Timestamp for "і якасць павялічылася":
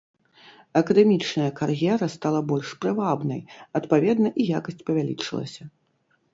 4.39-5.63